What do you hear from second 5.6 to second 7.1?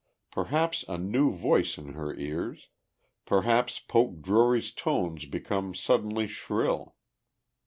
suddenly shrill.